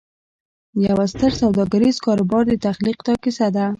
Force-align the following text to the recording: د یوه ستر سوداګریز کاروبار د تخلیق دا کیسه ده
د 0.75 0.77
یوه 0.87 1.05
ستر 1.13 1.31
سوداګریز 1.41 1.95
کاروبار 2.05 2.43
د 2.47 2.53
تخلیق 2.67 2.99
دا 3.07 3.13
کیسه 3.23 3.47
ده 3.55 3.65